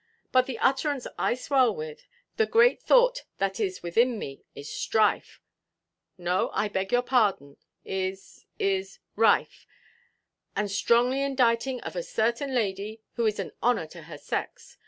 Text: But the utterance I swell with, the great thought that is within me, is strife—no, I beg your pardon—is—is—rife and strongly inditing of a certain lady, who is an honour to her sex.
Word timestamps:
But 0.31 0.47
the 0.47 0.57
utterance 0.57 1.05
I 1.19 1.35
swell 1.35 1.75
with, 1.75 2.07
the 2.37 2.47
great 2.47 2.81
thought 2.81 3.23
that 3.37 3.59
is 3.59 3.83
within 3.83 4.17
me, 4.17 4.41
is 4.55 4.67
strife—no, 4.67 6.49
I 6.55 6.67
beg 6.69 6.91
your 6.91 7.03
pardon—is—is—rife 7.03 9.67
and 10.55 10.71
strongly 10.71 11.21
inditing 11.23 11.81
of 11.81 11.95
a 11.95 12.01
certain 12.01 12.55
lady, 12.55 13.03
who 13.13 13.27
is 13.27 13.37
an 13.37 13.51
honour 13.61 13.85
to 13.89 14.01
her 14.01 14.17
sex. 14.17 14.79